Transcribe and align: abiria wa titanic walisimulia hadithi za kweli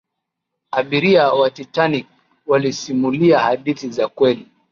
abiria 0.71 1.33
wa 1.33 1.49
titanic 1.49 2.07
walisimulia 2.47 3.39
hadithi 3.39 3.89
za 3.89 4.07
kweli 4.07 4.47